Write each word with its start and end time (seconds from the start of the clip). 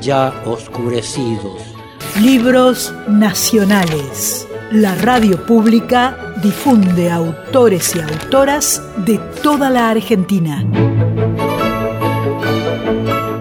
ya 0.00 0.42
oscurecidos. 0.44 1.62
Libros 2.20 2.94
nacionales. 3.08 4.48
La 4.72 4.94
radio 4.94 5.44
pública 5.44 6.34
difunde 6.42 7.10
autores 7.10 7.94
y 7.94 8.00
autoras 8.00 8.82
de 9.04 9.18
toda 9.42 9.70
la 9.70 9.90
Argentina. 9.90 10.64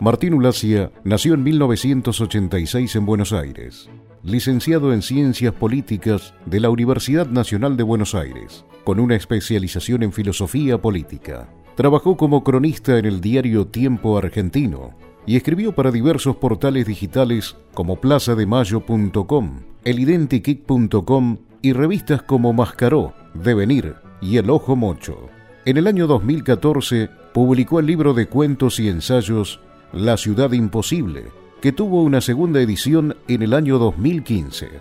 Martín 0.00 0.34
Ulacia 0.34 0.90
nació 1.04 1.34
en 1.34 1.42
1986 1.42 2.96
en 2.96 3.06
Buenos 3.06 3.32
Aires. 3.32 3.90
Licenciado 4.22 4.92
en 4.92 5.02
Ciencias 5.02 5.52
Políticas 5.52 6.34
de 6.46 6.60
la 6.60 6.70
Universidad 6.70 7.26
Nacional 7.26 7.76
de 7.76 7.82
Buenos 7.82 8.14
Aires, 8.14 8.64
con 8.84 9.00
una 9.00 9.16
especialización 9.16 10.02
en 10.02 10.12
filosofía 10.12 10.80
política. 10.80 11.48
Trabajó 11.76 12.16
como 12.16 12.42
cronista 12.42 12.98
en 12.98 13.06
el 13.06 13.20
diario 13.20 13.66
Tiempo 13.66 14.18
Argentino 14.18 15.07
y 15.28 15.36
escribió 15.36 15.72
para 15.74 15.90
diversos 15.90 16.36
portales 16.36 16.86
digitales 16.86 17.54
como 17.74 17.96
plazademayo.com, 17.96 19.60
elidentikit.com 19.84 21.36
y 21.60 21.74
revistas 21.74 22.22
como 22.22 22.54
Mascaró, 22.54 23.12
Devenir 23.34 23.96
y 24.22 24.38
El 24.38 24.48
Ojo 24.48 24.74
Mocho. 24.74 25.28
En 25.66 25.76
el 25.76 25.86
año 25.86 26.06
2014 26.06 27.10
publicó 27.34 27.78
el 27.78 27.84
libro 27.84 28.14
de 28.14 28.26
cuentos 28.26 28.80
y 28.80 28.88
ensayos 28.88 29.60
La 29.92 30.16
Ciudad 30.16 30.52
Imposible, 30.52 31.24
que 31.60 31.72
tuvo 31.72 32.04
una 32.04 32.22
segunda 32.22 32.62
edición 32.62 33.14
en 33.28 33.42
el 33.42 33.52
año 33.52 33.78
2015. 33.78 34.80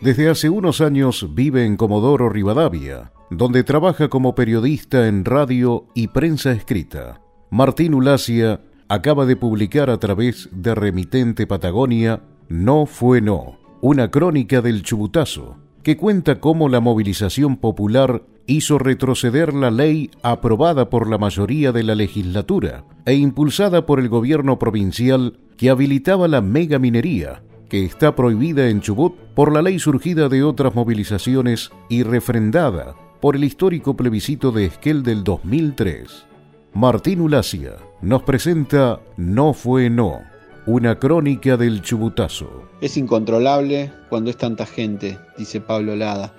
Desde 0.00 0.30
hace 0.30 0.50
unos 0.50 0.80
años 0.80 1.34
vive 1.34 1.66
en 1.66 1.76
Comodoro 1.76 2.28
Rivadavia, 2.28 3.10
donde 3.28 3.64
trabaja 3.64 4.06
como 4.06 4.36
periodista 4.36 5.08
en 5.08 5.24
radio 5.24 5.86
y 5.94 6.06
prensa 6.06 6.52
escrita. 6.52 7.20
Martín 7.50 7.94
Ulacia 7.94 8.60
acaba 8.94 9.26
de 9.26 9.34
publicar 9.34 9.90
a 9.90 9.98
través 9.98 10.48
de 10.52 10.72
Remitente 10.74 11.48
Patagonia 11.48 12.22
No 12.48 12.86
fue 12.86 13.20
no, 13.20 13.58
una 13.80 14.10
crónica 14.12 14.60
del 14.60 14.82
chubutazo, 14.82 15.56
que 15.82 15.96
cuenta 15.96 16.38
cómo 16.38 16.68
la 16.68 16.78
movilización 16.78 17.56
popular 17.56 18.22
hizo 18.46 18.78
retroceder 18.78 19.52
la 19.52 19.72
ley 19.72 20.10
aprobada 20.22 20.90
por 20.90 21.10
la 21.10 21.18
mayoría 21.18 21.72
de 21.72 21.82
la 21.82 21.96
legislatura 21.96 22.84
e 23.04 23.14
impulsada 23.14 23.84
por 23.84 23.98
el 23.98 24.08
gobierno 24.08 24.60
provincial 24.60 25.38
que 25.56 25.70
habilitaba 25.70 26.28
la 26.28 26.40
megaminería, 26.40 27.42
que 27.68 27.84
está 27.84 28.14
prohibida 28.14 28.68
en 28.68 28.80
Chubut 28.80 29.16
por 29.34 29.52
la 29.52 29.62
ley 29.62 29.80
surgida 29.80 30.28
de 30.28 30.44
otras 30.44 30.74
movilizaciones 30.76 31.72
y 31.88 32.04
refrendada 32.04 32.94
por 33.20 33.34
el 33.34 33.42
histórico 33.42 33.96
plebiscito 33.96 34.52
de 34.52 34.66
Esquel 34.66 35.02
del 35.02 35.24
2003. 35.24 36.26
Martín 36.74 37.20
Ulacia 37.20 37.76
nos 38.02 38.24
presenta 38.24 39.00
No 39.16 39.52
fue 39.52 39.88
no, 39.88 40.22
una 40.66 40.98
crónica 40.98 41.56
del 41.56 41.82
chubutazo. 41.82 42.64
Es 42.80 42.96
incontrolable 42.96 43.92
cuando 44.08 44.28
es 44.28 44.36
tanta 44.36 44.66
gente, 44.66 45.16
dice 45.38 45.60
Pablo 45.60 45.94
Lada. 45.94 46.34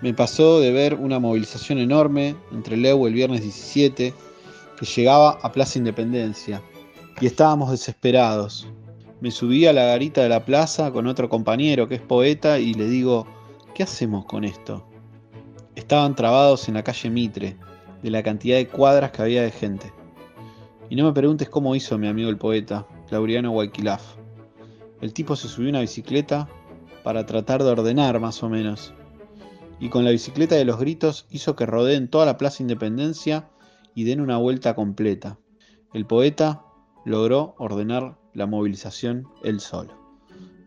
Me 0.00 0.14
pasó 0.14 0.60
de 0.60 0.72
ver 0.72 0.94
una 0.94 1.18
movilización 1.18 1.78
enorme 1.78 2.36
entre 2.52 2.78
Leu 2.78 3.06
el 3.06 3.12
viernes 3.12 3.42
17 3.42 4.14
que 4.78 4.86
llegaba 4.86 5.38
a 5.42 5.52
Plaza 5.52 5.78
Independencia 5.78 6.62
y 7.20 7.26
estábamos 7.26 7.70
desesperados. 7.70 8.66
Me 9.20 9.30
subí 9.30 9.66
a 9.66 9.74
la 9.74 9.84
garita 9.84 10.22
de 10.22 10.30
la 10.30 10.46
plaza 10.46 10.90
con 10.90 11.06
otro 11.06 11.28
compañero 11.28 11.86
que 11.86 11.96
es 11.96 12.00
poeta 12.00 12.58
y 12.58 12.72
le 12.72 12.88
digo, 12.88 13.26
¿qué 13.74 13.82
hacemos 13.82 14.24
con 14.24 14.44
esto? 14.44 14.88
Estaban 15.74 16.14
trabados 16.14 16.66
en 16.66 16.74
la 16.74 16.82
calle 16.82 17.10
Mitre, 17.10 17.58
de 18.06 18.12
la 18.12 18.22
cantidad 18.22 18.56
de 18.56 18.68
cuadras 18.68 19.10
que 19.10 19.20
había 19.20 19.42
de 19.42 19.50
gente. 19.50 19.92
Y 20.88 20.94
no 20.94 21.04
me 21.04 21.12
preguntes 21.12 21.48
cómo 21.48 21.74
hizo 21.74 21.98
mi 21.98 22.06
amigo 22.06 22.30
el 22.30 22.36
poeta, 22.36 22.86
Laureano 23.10 23.50
Guayquilaf. 23.50 24.00
El 25.00 25.12
tipo 25.12 25.34
se 25.34 25.48
subió 25.48 25.70
a 25.70 25.70
una 25.70 25.80
bicicleta 25.80 26.48
para 27.02 27.26
tratar 27.26 27.64
de 27.64 27.70
ordenar 27.70 28.20
más 28.20 28.44
o 28.44 28.48
menos. 28.48 28.94
Y 29.80 29.88
con 29.88 30.04
la 30.04 30.12
bicicleta 30.12 30.54
de 30.54 30.64
los 30.64 30.78
gritos 30.78 31.26
hizo 31.30 31.56
que 31.56 31.66
rodeen 31.66 32.06
toda 32.06 32.26
la 32.26 32.38
Plaza 32.38 32.62
Independencia 32.62 33.48
y 33.96 34.04
den 34.04 34.20
una 34.20 34.36
vuelta 34.36 34.76
completa. 34.76 35.36
El 35.92 36.06
poeta 36.06 36.62
logró 37.04 37.56
ordenar 37.58 38.16
la 38.34 38.46
movilización 38.46 39.26
él 39.42 39.58
solo. 39.58 39.92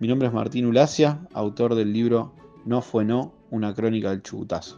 Mi 0.01 0.09
nombre 0.09 0.27
es 0.27 0.33
Martín 0.33 0.65
Ulacia, 0.65 1.25
autor 1.33 1.75
del 1.75 1.93
libro 1.93 2.33
No 2.65 2.81
fue 2.81 3.05
no, 3.05 3.33
una 3.49 3.73
crónica 3.73 4.09
del 4.09 4.23
chubutazo. 4.23 4.77